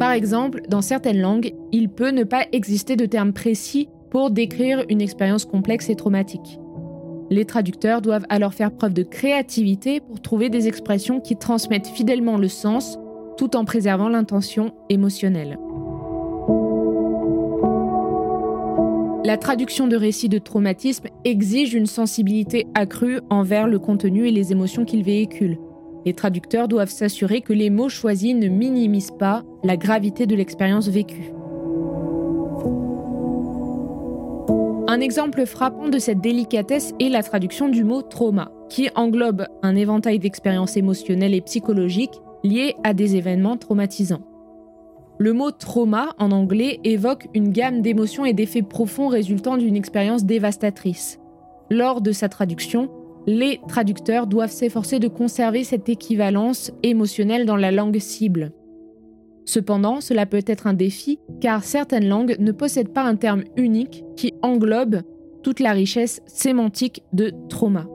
Par 0.00 0.10
exemple, 0.10 0.62
dans 0.68 0.82
certaines 0.82 1.20
langues, 1.20 1.54
il 1.70 1.90
peut 1.90 2.10
ne 2.10 2.24
pas 2.24 2.46
exister 2.50 2.96
de 2.96 3.06
termes 3.06 3.32
précis 3.32 3.88
pour 4.10 4.32
décrire 4.32 4.84
une 4.88 5.00
expérience 5.00 5.44
complexe 5.44 5.90
et 5.90 5.94
traumatique. 5.94 6.58
Les 7.30 7.44
traducteurs 7.44 8.02
doivent 8.02 8.26
alors 8.28 8.52
faire 8.52 8.72
preuve 8.72 8.94
de 8.94 9.04
créativité 9.04 10.00
pour 10.00 10.20
trouver 10.22 10.48
des 10.48 10.66
expressions 10.66 11.20
qui 11.20 11.36
transmettent 11.36 11.86
fidèlement 11.86 12.36
le 12.36 12.48
sens 12.48 12.98
tout 13.36 13.54
en 13.54 13.64
préservant 13.64 14.08
l'intention 14.08 14.72
émotionnelle. 14.88 15.56
La 19.26 19.38
traduction 19.38 19.86
de 19.86 19.96
récits 19.96 20.28
de 20.28 20.36
traumatisme 20.36 21.06
exige 21.24 21.72
une 21.72 21.86
sensibilité 21.86 22.66
accrue 22.74 23.20
envers 23.30 23.66
le 23.66 23.78
contenu 23.78 24.28
et 24.28 24.30
les 24.30 24.52
émotions 24.52 24.84
qu'il 24.84 25.02
véhicule. 25.02 25.58
Les 26.04 26.12
traducteurs 26.12 26.68
doivent 26.68 26.90
s'assurer 26.90 27.40
que 27.40 27.54
les 27.54 27.70
mots 27.70 27.88
choisis 27.88 28.34
ne 28.34 28.48
minimisent 28.48 29.16
pas 29.18 29.42
la 29.62 29.78
gravité 29.78 30.26
de 30.26 30.36
l'expérience 30.36 30.88
vécue. 30.88 31.32
Un 34.88 35.00
exemple 35.00 35.46
frappant 35.46 35.88
de 35.88 35.98
cette 35.98 36.20
délicatesse 36.20 36.92
est 37.00 37.08
la 37.08 37.22
traduction 37.22 37.70
du 37.70 37.82
mot 37.82 38.02
trauma, 38.02 38.52
qui 38.68 38.90
englobe 38.94 39.46
un 39.62 39.74
éventail 39.74 40.18
d'expériences 40.18 40.76
émotionnelles 40.76 41.34
et 41.34 41.40
psychologiques 41.40 42.20
liées 42.42 42.74
à 42.84 42.92
des 42.92 43.16
événements 43.16 43.56
traumatisants. 43.56 44.33
Le 45.18 45.32
mot 45.32 45.52
trauma 45.52 46.14
en 46.18 46.32
anglais 46.32 46.80
évoque 46.82 47.28
une 47.34 47.50
gamme 47.50 47.82
d'émotions 47.82 48.24
et 48.24 48.32
d'effets 48.32 48.62
profonds 48.62 49.08
résultant 49.08 49.56
d'une 49.56 49.76
expérience 49.76 50.24
dévastatrice. 50.24 51.20
Lors 51.70 52.00
de 52.00 52.12
sa 52.12 52.28
traduction, 52.28 52.90
les 53.26 53.60
traducteurs 53.68 54.26
doivent 54.26 54.50
s'efforcer 54.50 54.98
de 54.98 55.08
conserver 55.08 55.64
cette 55.64 55.88
équivalence 55.88 56.72
émotionnelle 56.82 57.46
dans 57.46 57.56
la 57.56 57.70
langue 57.70 57.98
cible. 57.98 58.52
Cependant, 59.46 60.00
cela 60.00 60.26
peut 60.26 60.42
être 60.46 60.66
un 60.66 60.74
défi 60.74 61.18
car 61.40 61.64
certaines 61.64 62.08
langues 62.08 62.36
ne 62.38 62.52
possèdent 62.52 62.92
pas 62.92 63.02
un 63.02 63.16
terme 63.16 63.44
unique 63.56 64.04
qui 64.16 64.34
englobe 64.42 65.02
toute 65.42 65.60
la 65.60 65.72
richesse 65.72 66.22
sémantique 66.26 67.02
de 67.12 67.32
trauma. 67.48 67.86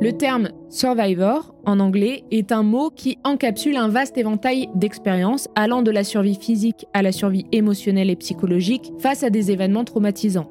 Le 0.00 0.12
terme 0.12 0.48
survivor 0.70 1.54
en 1.66 1.78
anglais 1.78 2.24
est 2.30 2.52
un 2.52 2.62
mot 2.62 2.88
qui 2.88 3.18
encapsule 3.22 3.76
un 3.76 3.88
vaste 3.88 4.16
éventail 4.16 4.70
d'expériences 4.74 5.46
allant 5.56 5.82
de 5.82 5.90
la 5.90 6.04
survie 6.04 6.36
physique 6.40 6.86
à 6.94 7.02
la 7.02 7.12
survie 7.12 7.44
émotionnelle 7.52 8.08
et 8.08 8.16
psychologique 8.16 8.92
face 8.98 9.22
à 9.22 9.28
des 9.28 9.50
événements 9.50 9.84
traumatisants. 9.84 10.50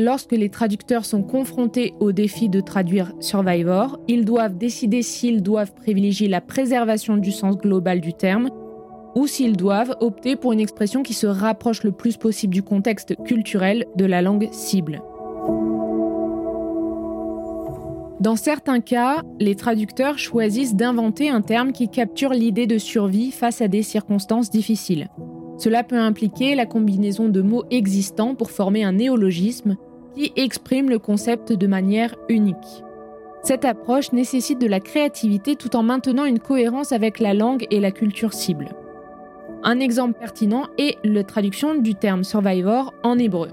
Lorsque 0.00 0.32
les 0.32 0.48
traducteurs 0.48 1.04
sont 1.04 1.22
confrontés 1.22 1.94
au 2.00 2.10
défi 2.10 2.48
de 2.48 2.60
traduire 2.60 3.12
Survivor, 3.20 4.00
ils 4.08 4.24
doivent 4.24 4.58
décider 4.58 5.02
s'ils 5.02 5.40
doivent 5.40 5.74
privilégier 5.74 6.26
la 6.26 6.40
préservation 6.40 7.16
du 7.16 7.30
sens 7.30 7.56
global 7.56 8.00
du 8.00 8.14
terme 8.14 8.50
ou 9.14 9.28
s'ils 9.28 9.56
doivent 9.56 9.94
opter 10.00 10.34
pour 10.34 10.52
une 10.52 10.60
expression 10.60 11.04
qui 11.04 11.14
se 11.14 11.28
rapproche 11.28 11.84
le 11.84 11.92
plus 11.92 12.16
possible 12.16 12.52
du 12.52 12.64
contexte 12.64 13.14
culturel 13.22 13.86
de 13.94 14.06
la 14.06 14.22
langue 14.22 14.48
cible. 14.50 15.02
Dans 18.22 18.36
certains 18.36 18.78
cas, 18.78 19.22
les 19.40 19.56
traducteurs 19.56 20.16
choisissent 20.16 20.76
d'inventer 20.76 21.28
un 21.28 21.40
terme 21.40 21.72
qui 21.72 21.88
capture 21.88 22.30
l'idée 22.30 22.68
de 22.68 22.78
survie 22.78 23.32
face 23.32 23.60
à 23.60 23.66
des 23.66 23.82
circonstances 23.82 24.48
difficiles. 24.48 25.08
Cela 25.58 25.82
peut 25.82 25.98
impliquer 25.98 26.54
la 26.54 26.64
combinaison 26.64 27.28
de 27.28 27.42
mots 27.42 27.64
existants 27.72 28.36
pour 28.36 28.52
former 28.52 28.84
un 28.84 28.92
néologisme 28.92 29.76
qui 30.14 30.32
exprime 30.36 30.88
le 30.88 31.00
concept 31.00 31.52
de 31.52 31.66
manière 31.66 32.14
unique. 32.28 32.84
Cette 33.42 33.64
approche 33.64 34.12
nécessite 34.12 34.60
de 34.60 34.68
la 34.68 34.78
créativité 34.78 35.56
tout 35.56 35.74
en 35.74 35.82
maintenant 35.82 36.24
une 36.24 36.38
cohérence 36.38 36.92
avec 36.92 37.18
la 37.18 37.34
langue 37.34 37.66
et 37.72 37.80
la 37.80 37.90
culture 37.90 38.34
cible. 38.34 38.68
Un 39.64 39.80
exemple 39.80 40.16
pertinent 40.16 40.66
est 40.78 40.96
la 41.02 41.24
traduction 41.24 41.74
du 41.74 41.96
terme 41.96 42.22
survivor 42.22 42.94
en 43.02 43.18
hébreu. 43.18 43.48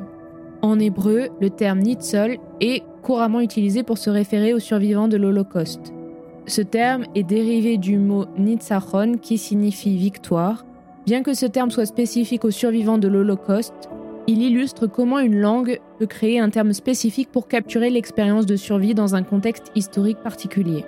En 0.62 0.78
hébreu, 0.78 1.30
le 1.42 1.50
terme 1.50 1.80
nitzol 1.80 2.38
est 2.62 2.84
couramment 3.02 3.42
utilisé 3.42 3.84
pour 3.84 3.98
se 3.98 4.10
référer 4.10 4.54
aux 4.54 4.60
survivants 4.60 5.08
de 5.08 5.18
l'Holocauste. 5.18 5.94
Ce 6.46 6.62
terme 6.62 7.06
est 7.16 7.24
dérivé 7.24 7.78
du 7.78 7.98
mot 7.98 8.26
nitzachon 8.38 9.18
qui 9.22 9.38
signifie 9.38 9.98
victoire. 9.98 10.66
Bien 11.06 11.22
que 11.24 11.34
ce 11.34 11.46
terme 11.46 11.72
soit 11.72 11.86
spécifique 11.86 12.46
aux 12.46 12.52
survivants 12.52 12.98
de 12.98 13.08
l'Holocauste, 13.08 13.90
il 14.28 14.42
illustre 14.42 14.88
comment 14.88 15.20
une 15.20 15.40
langue 15.40 15.80
peut 15.98 16.06
créer 16.06 16.40
un 16.40 16.50
terme 16.50 16.74
spécifique 16.74 17.32
pour 17.32 17.48
capturer 17.48 17.90
l'expérience 17.90 18.46
de 18.46 18.56
survie 18.56 18.94
dans 18.94 19.16
un 19.16 19.24
contexte 19.24 19.72
historique 19.76 20.20
particulier. 20.20 20.86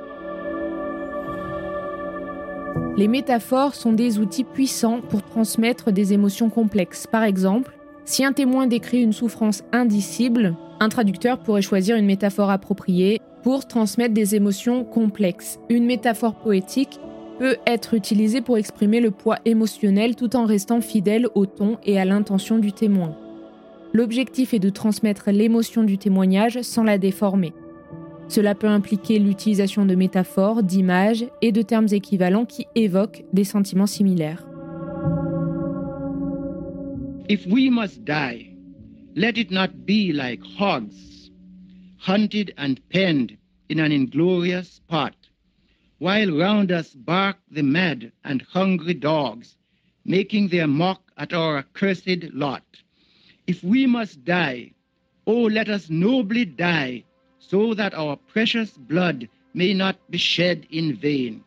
Les 2.98 3.08
métaphores 3.08 3.74
sont 3.74 3.94
des 3.94 4.20
outils 4.20 4.44
puissants 4.44 5.02
pour 5.02 5.24
transmettre 5.24 5.92
des 5.92 6.14
émotions 6.14 6.50
complexes. 6.50 7.08
Par 7.08 7.24
exemple, 7.24 7.72
si 8.06 8.26
un 8.26 8.34
témoin 8.34 8.68
décrit 8.68 9.02
une 9.02 9.14
souffrance 9.14 9.64
indicible, 9.72 10.56
un 10.82 10.90
traducteur 10.90 11.38
pourrait 11.38 11.62
choisir 11.62 11.96
une 11.96 12.08
métaphore 12.08 12.50
appropriée 12.50 13.22
pour 13.44 13.68
transmettre 13.68 14.16
des 14.16 14.36
émotions 14.36 14.84
complexes. 14.84 15.60
Une 15.70 15.86
métaphore 15.86 16.34
poétique 16.34 17.00
peut 17.38 17.58
être 17.68 17.94
utilisée 17.94 18.42
pour 18.42 18.58
exprimer 18.58 19.00
le 19.00 19.12
poids 19.12 19.38
émotionnel 19.46 20.16
tout 20.16 20.36
en 20.36 20.46
restant 20.46 20.82
fidèle 20.82 21.28
au 21.36 21.46
ton 21.46 21.78
et 21.86 22.00
à 22.00 22.06
l'intention 22.06 22.58
du 22.58 22.74
témoin. 22.74 23.16
L'objectif 23.94 24.56
est 24.56 24.60
de 24.60 24.70
transmettre 24.70 25.30
l'émotion 25.30 25.84
du 25.84 26.00
témoignage 26.00 26.62
sans 26.64 26.84
la 26.84 26.98
déformer. 26.98 27.54
Cela 28.28 28.56
peut 28.56 28.68
impliquer 28.68 29.20
l'utilisation 29.20 29.86
de 29.86 29.94
métaphores, 29.94 30.64
d'images 30.64 31.26
et 31.44 31.52
de 31.52 31.62
termes 31.62 31.90
équivalents 31.92 32.46
qui 32.46 32.66
évoquent 32.74 33.24
des 33.34 33.44
sentiments 33.44 33.86
similaires. 33.86 34.48
Let 39.16 39.38
it 39.38 39.52
not 39.52 39.86
be 39.86 40.14
like 40.14 40.42
hogs, 40.44 41.30
hunted 41.98 42.54
and 42.58 42.88
penned 42.90 43.38
in 43.68 43.80
an 43.80 43.92
inglorious 43.92 44.70
spot, 44.70 45.16
while 45.98 46.32
round 46.32 46.72
us 46.72 46.94
bark 46.94 47.38
the 47.50 47.64
mad 47.64 48.12
and 48.24 48.42
hungry 48.42 48.94
dogs, 48.94 49.58
making 50.06 50.48
their 50.48 50.68
mock 50.68 51.12
at 51.18 51.34
our 51.34 51.58
accursed 51.58 52.34
lot. 52.34 52.64
If 53.48 53.64
we 53.64 53.86
must 53.86 54.24
die, 54.24 54.72
oh, 55.28 55.44
let 55.44 55.70
us 55.70 55.90
nobly 55.90 56.46
die, 56.46 57.04
so 57.40 57.74
that 57.74 57.94
our 57.94 58.16
precious 58.16 58.78
blood 58.78 59.28
may 59.54 59.74
not 59.74 59.98
be 60.10 60.18
shed 60.18 60.66
in 60.70 60.96
vain. 60.96 61.44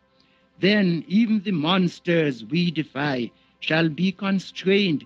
Then 0.60 1.04
even 1.08 1.40
the 1.42 1.52
monsters 1.52 2.44
we 2.44 2.70
defy 2.70 3.30
shall 3.60 3.88
be 3.88 4.12
constrained 4.12 5.04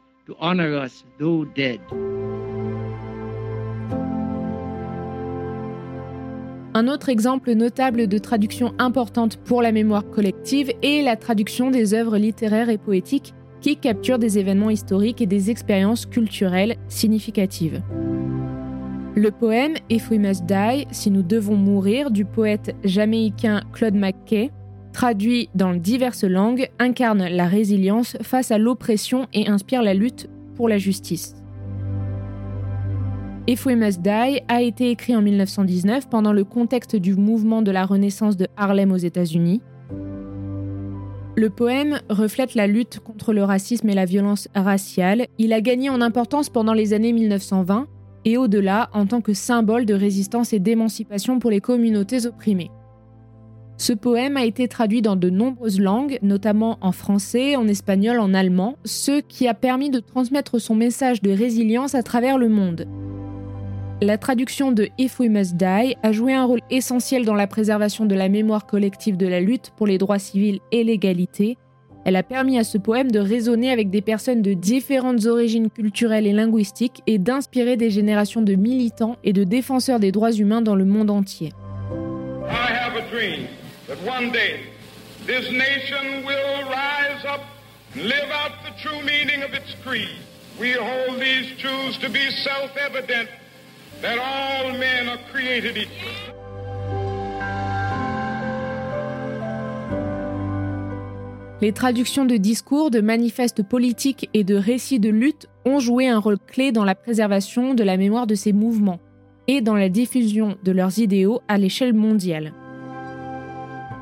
Un 6.75 6.87
autre 6.87 7.09
exemple 7.09 7.53
notable 7.55 8.07
de 8.09 8.19
traduction 8.19 8.75
importante 8.79 9.39
pour 9.39 9.63
la 9.63 9.73
mémoire 9.73 10.09
collective 10.11 10.71
est 10.83 11.03
la 11.03 11.17
traduction 11.17 11.71
des 11.71 11.95
œuvres 11.95 12.19
littéraires 12.19 12.69
et 12.69 12.79
poétiques 12.79 13.33
qui 13.61 13.77
capture 13.77 14.19
des 14.19 14.39
événements 14.39 14.71
historiques 14.71 15.21
et 15.23 15.27
des 15.27 15.51
expériences 15.51 16.07
culturelles 16.07 16.77
significatives. 16.89 17.83
Le 19.17 19.31
poème 19.31 19.75
If 19.91 20.11
We 20.11 20.21
Must 20.21 20.45
Die, 20.45 20.87
Si 20.93 21.11
nous 21.11 21.23
devons 21.23 21.57
mourir, 21.57 22.11
du 22.11 22.25
poète 22.25 22.77
jamaïcain 22.85 23.63
Claude 23.73 23.95
McKay, 23.95 24.53
traduit 24.93 25.49
dans 25.55 25.75
diverses 25.75 26.25
langues, 26.25 26.69
incarne 26.79 27.27
la 27.29 27.47
résilience 27.47 28.17
face 28.23 28.51
à 28.51 28.59
l'oppression 28.59 29.27
et 29.33 29.49
inspire 29.49 29.83
la 29.83 29.95
lutte 29.95 30.29
pour 30.55 30.69
la 30.69 30.79
justice. 30.79 31.35
If 33.47 33.65
We 33.65 33.77
Must 33.77 34.03
Die 34.03 34.43
a 34.49 34.61
été 34.61 34.91
écrit 34.91 35.17
en 35.17 35.23
1919 35.23 36.11
pendant 36.11 36.35
le 36.35 36.45
contexte 36.45 36.97
du 36.97 37.15
mouvement 37.15 37.63
de 37.63 37.71
la 37.71 37.87
Renaissance 37.87 38.37
de 38.37 38.47
Harlem 38.59 38.93
aux 38.93 38.99
États-Unis. 38.99 39.63
Le 41.35 41.49
poème 41.49 42.01
reflète 42.11 42.55
la 42.55 42.67
lutte 42.67 42.99
contre 42.99 43.33
le 43.33 43.45
racisme 43.45 43.89
et 43.89 43.95
la 43.95 44.05
violence 44.05 44.49
raciale. 44.55 45.29
Il 45.39 45.53
a 45.53 45.61
gagné 45.61 45.89
en 45.89 46.03
importance 46.03 46.51
pendant 46.51 46.75
les 46.75 46.93
années 46.93 47.13
1920 47.13 47.87
et 48.25 48.37
au-delà 48.37 48.91
en 48.93 49.07
tant 49.07 49.21
que 49.21 49.33
symbole 49.33 49.87
de 49.87 49.95
résistance 49.95 50.53
et 50.53 50.59
d'émancipation 50.59 51.39
pour 51.39 51.51
les 51.51 51.61
communautés 51.61 52.27
opprimées. 52.27 52.71
Ce 53.81 53.93
poème 53.93 54.37
a 54.37 54.45
été 54.45 54.67
traduit 54.67 55.03
dans 55.03 55.15
de 55.15 55.31
nombreuses 55.31 55.79
langues, 55.79 56.19
notamment 56.21 56.79
en 56.81 56.91
français, 56.91 57.55
en 57.55 57.69
espagnol, 57.69 58.19
en 58.19 58.35
allemand, 58.35 58.75
ce 58.85 59.21
qui 59.21 59.47
a 59.47 59.55
permis 59.55 59.89
de 59.89 60.01
transmettre 60.01 60.61
son 60.61 60.75
message 60.75 61.23
de 61.23 61.31
résilience 61.31 61.95
à 61.95 62.03
travers 62.03 62.39
le 62.39 62.49
monde. 62.49 62.89
La 64.03 64.19
traduction 64.19 64.73
de 64.73 64.89
If 64.99 65.21
We 65.21 65.31
Must 65.31 65.57
Die 65.57 65.97
a 66.03 66.13
joué 66.13 66.35
un 66.35 66.45
rôle 66.45 66.61
essentiel 66.71 67.25
dans 67.25 67.37
la 67.37 67.47
préservation 67.47 68.05
de 68.05 68.17
la 68.17 68.29
mémoire 68.29 68.67
collective 68.67 69.17
de 69.17 69.29
la 69.29 69.41
lutte 69.41 69.71
pour 69.77 69.87
les 69.87 69.99
droits 69.99 70.19
civils 70.19 70.59
et 70.73 70.83
l'égalité, 70.83 71.57
elle 72.05 72.17
a 72.17 72.25
permis 72.25 72.59
à 72.59 72.65
ce 72.65 72.79
poème 72.79 73.13
de 73.13 73.21
résonner 73.21 73.71
avec 73.71 73.91
des 73.91 74.03
personnes 74.03 74.43
de 74.43 74.55
différentes 74.55 75.27
origines 75.27 75.71
culturelles 75.71 76.27
et 76.27 76.33
linguistiques 76.33 77.03
et 77.07 77.19
d'inspirer 77.19 77.77
des 77.77 77.91
générations 77.91 78.43
de 78.43 78.55
militants 78.55 79.17
et 79.23 79.33
de 79.33 79.45
défenseurs 79.45 80.01
des 80.01 80.11
droits 80.11 80.33
humains 80.33 80.63
dans 80.63 80.75
le 80.75 80.85
monde 80.85 81.11
entier. 81.11 81.53
That 83.89 83.99
one 84.05 84.31
day 84.31 84.61
this 85.27 85.51
nation 85.51 86.25
will 86.25 86.63
rise 86.69 87.25
up 87.25 87.41
and 87.95 88.05
live 88.05 88.31
out 88.31 88.53
the 88.65 88.73
true 88.83 89.03
meaning 89.03 89.43
of 89.43 89.53
its 89.55 89.75
creed. 89.85 90.21
We 90.61 90.73
hold 90.73 91.21
these 91.21 91.57
truths 91.59 91.99
to 91.99 92.11
be 92.11 92.31
self-evident 92.31 93.29
that 94.03 94.19
all 94.19 94.73
men 94.73 95.09
are 95.09 95.19
created 95.33 95.77
equal. 95.77 96.35
Les 101.61 101.73
traductions 101.73 102.25
de 102.25 102.37
discours, 102.37 102.91
de 102.91 103.01
manifestes 103.01 103.65
politiques 103.65 104.31
et 104.33 104.45
de 104.45 104.55
récits 104.55 105.01
de 105.01 105.09
lutte 105.09 105.49
ont 105.65 105.81
joué 105.81 106.07
un 106.07 106.19
rôle 106.19 106.39
clé 106.39 106.71
dans 106.71 106.85
la 106.85 106.95
préservation 106.95 107.75
de 107.75 107.83
la 107.83 107.97
mémoire 107.97 108.29
de 108.29 108.37
ces 108.37 108.53
mouvements 108.53 109.01
et 109.49 109.61
dans 109.61 109.75
la 109.75 109.89
diffusion 109.89 110.57
de 110.63 110.71
leurs 110.71 111.01
idéaux 111.01 111.41
à 111.49 111.59
l'échelle 111.59 111.95
mondiale. 111.95 112.53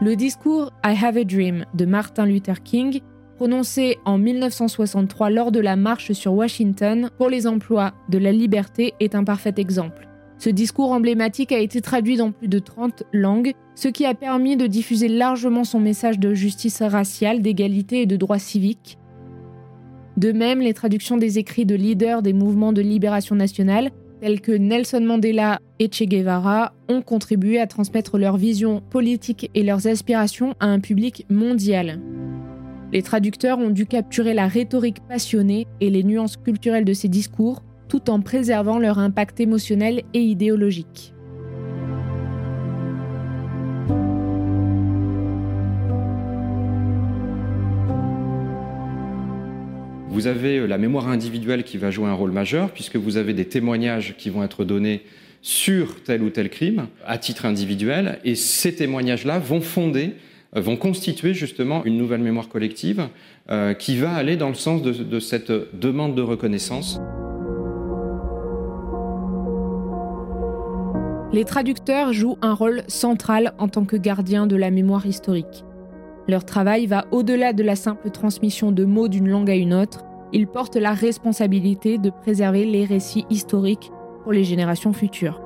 Le 0.02 0.14
discours 0.14 0.72
I 0.84 0.94
Have 1.02 1.16
a 1.16 1.24
Dream 1.24 1.64
de 1.72 1.86
Martin 1.86 2.26
Luther 2.26 2.62
King, 2.62 3.00
prononcé 3.36 3.96
en 4.04 4.18
1963 4.18 5.30
lors 5.30 5.50
de 5.50 5.58
la 5.58 5.74
marche 5.74 6.12
sur 6.12 6.34
Washington 6.34 7.08
pour 7.16 7.30
les 7.30 7.46
emplois 7.46 7.94
de 8.10 8.18
la 8.18 8.30
liberté, 8.30 8.92
est 9.00 9.14
un 9.14 9.24
parfait 9.24 9.54
exemple. 9.56 10.06
Ce 10.36 10.50
discours 10.50 10.92
emblématique 10.92 11.50
a 11.50 11.58
été 11.58 11.80
traduit 11.80 12.18
dans 12.18 12.30
plus 12.30 12.48
de 12.48 12.58
30 12.58 13.04
langues, 13.14 13.54
ce 13.74 13.88
qui 13.88 14.04
a 14.04 14.12
permis 14.12 14.58
de 14.58 14.66
diffuser 14.66 15.08
largement 15.08 15.64
son 15.64 15.80
message 15.80 16.18
de 16.18 16.34
justice 16.34 16.82
raciale, 16.82 17.40
d'égalité 17.40 18.02
et 18.02 18.06
de 18.06 18.16
droits 18.16 18.38
civiques. 18.38 18.98
De 20.18 20.32
même, 20.32 20.60
les 20.60 20.74
traductions 20.74 21.16
des 21.16 21.38
écrits 21.38 21.64
de 21.64 21.74
leaders 21.74 22.20
des 22.20 22.34
mouvements 22.34 22.74
de 22.74 22.82
libération 22.82 23.34
nationale, 23.34 23.90
tels 24.26 24.40
que 24.40 24.50
Nelson 24.50 25.02
Mandela 25.02 25.60
et 25.78 25.88
Che 25.88 26.02
Guevara, 26.02 26.72
ont 26.88 27.00
contribué 27.00 27.60
à 27.60 27.68
transmettre 27.68 28.18
leur 28.18 28.36
vision 28.36 28.82
politique 28.90 29.52
et 29.54 29.62
leurs 29.62 29.86
aspirations 29.86 30.54
à 30.58 30.66
un 30.66 30.80
public 30.80 31.24
mondial. 31.30 32.00
Les 32.92 33.02
traducteurs 33.02 33.60
ont 33.60 33.70
dû 33.70 33.86
capturer 33.86 34.34
la 34.34 34.48
rhétorique 34.48 34.98
passionnée 35.08 35.68
et 35.80 35.90
les 35.90 36.02
nuances 36.02 36.36
culturelles 36.36 36.84
de 36.84 36.92
ces 36.92 37.06
discours 37.06 37.62
tout 37.88 38.10
en 38.10 38.20
préservant 38.20 38.80
leur 38.80 38.98
impact 38.98 39.38
émotionnel 39.38 40.02
et 40.12 40.22
idéologique. 40.22 41.14
Vous 50.16 50.28
avez 50.28 50.60
euh, 50.60 50.66
la 50.66 50.78
mémoire 50.78 51.08
individuelle 51.08 51.62
qui 51.62 51.76
va 51.76 51.90
jouer 51.90 52.06
un 52.06 52.14
rôle 52.14 52.32
majeur, 52.32 52.70
puisque 52.70 52.96
vous 52.96 53.18
avez 53.18 53.34
des 53.34 53.44
témoignages 53.44 54.14
qui 54.16 54.30
vont 54.30 54.42
être 54.42 54.64
donnés 54.64 55.02
sur 55.42 56.02
tel 56.02 56.22
ou 56.22 56.30
tel 56.30 56.48
crime 56.48 56.86
à 57.04 57.18
titre 57.18 57.44
individuel, 57.44 58.18
et 58.24 58.34
ces 58.34 58.74
témoignages-là 58.74 59.38
vont 59.38 59.60
fonder, 59.60 60.14
euh, 60.56 60.62
vont 60.62 60.78
constituer 60.78 61.34
justement 61.34 61.84
une 61.84 61.98
nouvelle 61.98 62.22
mémoire 62.22 62.48
collective 62.48 63.08
euh, 63.50 63.74
qui 63.74 63.98
va 63.98 64.14
aller 64.14 64.36
dans 64.36 64.48
le 64.48 64.54
sens 64.54 64.80
de 64.80 65.20
cette 65.20 65.52
demande 65.78 66.14
de 66.14 66.22
reconnaissance. 66.22 66.98
Les 71.34 71.44
traducteurs 71.44 72.14
jouent 72.14 72.38
un 72.40 72.54
rôle 72.54 72.84
central 72.88 73.52
en 73.58 73.68
tant 73.68 73.84
que 73.84 73.96
gardiens 73.96 74.46
de 74.46 74.56
la 74.56 74.70
mémoire 74.70 75.04
historique. 75.04 75.65
Leur 76.28 76.44
travail 76.44 76.86
va 76.86 77.06
au-delà 77.12 77.52
de 77.52 77.62
la 77.62 77.76
simple 77.76 78.10
transmission 78.10 78.72
de 78.72 78.84
mots 78.84 79.08
d'une 79.08 79.28
langue 79.28 79.50
à 79.50 79.54
une 79.54 79.74
autre, 79.74 80.04
ils 80.32 80.48
portent 80.48 80.76
la 80.76 80.92
responsabilité 80.92 81.98
de 81.98 82.10
préserver 82.10 82.64
les 82.64 82.84
récits 82.84 83.26
historiques 83.30 83.92
pour 84.24 84.32
les 84.32 84.42
générations 84.42 84.92
futures. 84.92 85.40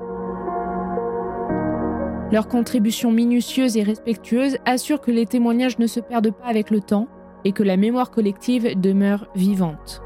Leur 2.31 2.47
contribution 2.47 3.11
minutieuse 3.11 3.77
et 3.77 3.83
respectueuse 3.83 4.57
assure 4.65 5.01
que 5.01 5.11
les 5.11 5.25
témoignages 5.25 5.77
ne 5.77 5.87
se 5.87 5.99
perdent 5.99 6.31
pas 6.31 6.45
avec 6.45 6.71
le 6.71 6.79
temps 6.79 7.07
et 7.43 7.51
que 7.51 7.61
la 7.61 7.77
mémoire 7.77 8.09
collective 8.09 8.79
demeure 8.79 9.27
vivante. 9.35 10.01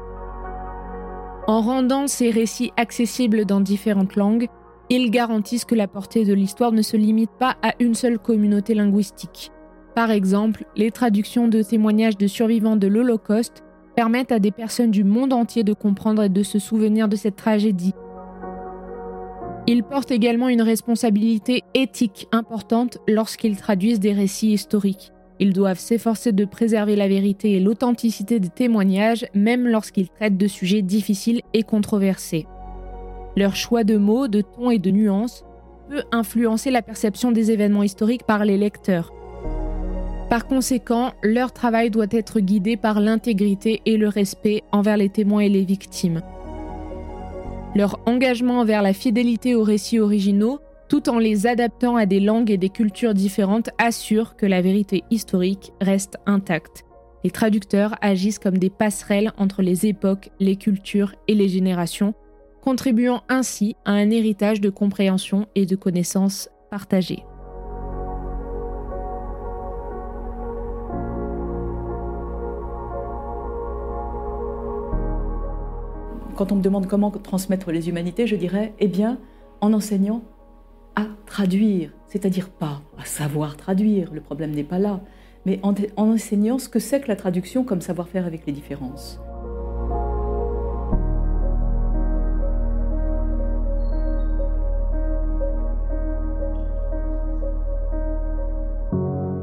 En 1.46 1.60
rendant 1.60 2.08
ces 2.08 2.30
récits 2.30 2.72
accessibles 2.76 3.44
dans 3.44 3.60
différentes 3.60 4.16
langues, 4.16 4.48
ils 4.90 5.10
garantissent 5.10 5.64
que 5.64 5.74
la 5.74 5.88
portée 5.88 6.24
de 6.24 6.34
l'histoire 6.34 6.72
ne 6.72 6.82
se 6.82 6.96
limite 6.96 7.30
pas 7.30 7.56
à 7.62 7.72
une 7.78 7.94
seule 7.94 8.18
communauté 8.18 8.74
linguistique. 8.74 9.52
Par 9.96 10.10
exemple, 10.10 10.66
les 10.76 10.90
traductions 10.90 11.48
de 11.48 11.62
témoignages 11.62 12.18
de 12.18 12.26
survivants 12.26 12.76
de 12.76 12.86
l'Holocauste 12.86 13.64
permettent 13.94 14.30
à 14.30 14.38
des 14.38 14.50
personnes 14.50 14.90
du 14.90 15.04
monde 15.04 15.32
entier 15.32 15.64
de 15.64 15.72
comprendre 15.72 16.22
et 16.22 16.28
de 16.28 16.42
se 16.42 16.58
souvenir 16.58 17.08
de 17.08 17.16
cette 17.16 17.36
tragédie. 17.36 17.94
Ils 19.66 19.82
portent 19.82 20.10
également 20.10 20.50
une 20.50 20.60
responsabilité 20.60 21.62
éthique 21.72 22.28
importante 22.30 22.98
lorsqu'ils 23.08 23.56
traduisent 23.56 23.98
des 23.98 24.12
récits 24.12 24.52
historiques. 24.52 25.12
Ils 25.40 25.54
doivent 25.54 25.78
s'efforcer 25.78 26.32
de 26.32 26.44
préserver 26.44 26.94
la 26.94 27.08
vérité 27.08 27.52
et 27.52 27.60
l'authenticité 27.60 28.38
des 28.38 28.50
témoignages, 28.50 29.24
même 29.32 29.66
lorsqu'ils 29.66 30.10
traitent 30.10 30.36
de 30.36 30.46
sujets 30.46 30.82
difficiles 30.82 31.40
et 31.54 31.62
controversés. 31.62 32.46
Leur 33.34 33.56
choix 33.56 33.82
de 33.82 33.96
mots, 33.96 34.28
de 34.28 34.42
ton 34.42 34.70
et 34.70 34.78
de 34.78 34.90
nuances 34.90 35.46
peut 35.88 36.02
influencer 36.12 36.70
la 36.70 36.82
perception 36.82 37.32
des 37.32 37.50
événements 37.50 37.82
historiques 37.82 38.26
par 38.26 38.44
les 38.44 38.58
lecteurs. 38.58 39.15
Par 40.28 40.48
conséquent, 40.48 41.12
leur 41.22 41.52
travail 41.52 41.90
doit 41.90 42.06
être 42.10 42.40
guidé 42.40 42.76
par 42.76 43.00
l'intégrité 43.00 43.80
et 43.86 43.96
le 43.96 44.08
respect 44.08 44.64
envers 44.72 44.96
les 44.96 45.08
témoins 45.08 45.42
et 45.42 45.48
les 45.48 45.64
victimes. 45.64 46.20
Leur 47.76 48.00
engagement 48.06 48.60
envers 48.60 48.82
la 48.82 48.92
fidélité 48.92 49.54
aux 49.54 49.62
récits 49.62 50.00
originaux, 50.00 50.60
tout 50.88 51.08
en 51.08 51.18
les 51.18 51.46
adaptant 51.46 51.96
à 51.96 52.06
des 52.06 52.20
langues 52.20 52.50
et 52.50 52.56
des 52.56 52.70
cultures 52.70 53.14
différentes, 53.14 53.70
assure 53.78 54.34
que 54.36 54.46
la 54.46 54.62
vérité 54.62 55.04
historique 55.10 55.72
reste 55.80 56.16
intacte. 56.26 56.84
Les 57.22 57.30
traducteurs 57.30 57.94
agissent 58.00 58.38
comme 58.38 58.58
des 58.58 58.70
passerelles 58.70 59.32
entre 59.36 59.62
les 59.62 59.86
époques, 59.86 60.30
les 60.40 60.56
cultures 60.56 61.14
et 61.28 61.34
les 61.34 61.48
générations, 61.48 62.14
contribuant 62.62 63.22
ainsi 63.28 63.76
à 63.84 63.92
un 63.92 64.10
héritage 64.10 64.60
de 64.60 64.70
compréhension 64.70 65.46
et 65.54 65.66
de 65.66 65.76
connaissances 65.76 66.48
partagées. 66.70 67.22
Quand 76.36 76.52
on 76.52 76.56
me 76.56 76.62
demande 76.62 76.86
comment 76.86 77.10
transmettre 77.10 77.72
les 77.72 77.88
humanités, 77.88 78.26
je 78.26 78.36
dirais, 78.36 78.74
eh 78.78 78.88
bien, 78.88 79.18
en 79.62 79.72
enseignant 79.72 80.20
à 80.94 81.06
traduire, 81.24 81.92
c'est-à-dire 82.08 82.50
pas 82.50 82.82
à 82.98 83.06
savoir 83.06 83.56
traduire, 83.56 84.12
le 84.12 84.20
problème 84.20 84.50
n'est 84.50 84.62
pas 84.62 84.78
là, 84.78 85.00
mais 85.46 85.58
en, 85.62 85.74
en 85.96 86.12
enseignant 86.12 86.58
ce 86.58 86.68
que 86.68 86.78
c'est 86.78 87.00
que 87.00 87.08
la 87.08 87.16
traduction 87.16 87.64
comme 87.64 87.80
savoir-faire 87.80 88.26
avec 88.26 88.44
les 88.46 88.52
différences. 88.52 89.18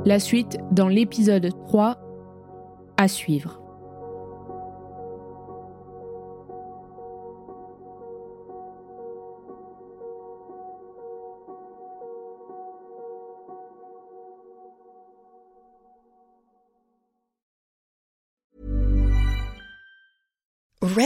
La 0.05 0.19
suite 0.19 0.59
dans 0.71 0.89
l'épisode 0.89 1.49
3 1.67 1.97
à 2.97 3.07
suivre. 3.07 3.62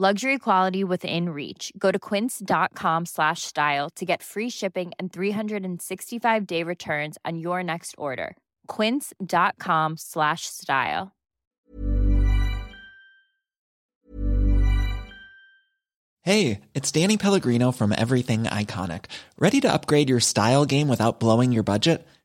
Luxury 0.00 0.38
quality 0.38 0.82
within 0.82 1.28
reach. 1.28 1.74
Go 1.76 1.90
to 1.92 1.98
quince.com 1.98 3.04
slash 3.04 3.42
style 3.42 3.90
to 3.96 4.06
get 4.06 4.22
free 4.22 4.48
shipping 4.48 4.92
and 4.98 5.12
365-day 5.12 6.62
returns 6.62 7.18
on 7.26 7.38
your 7.38 7.62
next 7.62 7.94
order. 7.98 8.34
quince.com 8.66 9.98
slash 9.98 10.46
style. 10.46 11.12
Hey, 16.22 16.60
it's 16.74 16.90
Danny 16.90 17.18
Pellegrino 17.18 17.70
from 17.70 17.92
Everything 17.92 18.44
Iconic. 18.44 19.04
Ready 19.38 19.60
to 19.60 19.70
upgrade 19.70 20.08
your 20.08 20.20
style 20.20 20.64
game 20.64 20.88
without 20.88 21.20
blowing 21.20 21.52
your 21.52 21.62
budget? 21.62 22.06